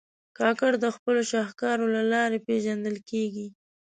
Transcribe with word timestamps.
کاکړ 0.37 0.71
د 0.83 0.85
خپلو 0.95 1.21
شهکارو 1.31 1.85
له 1.95 2.01
لارې 2.13 2.43
پېژندل 2.47 2.95
کېږي. 3.09 3.47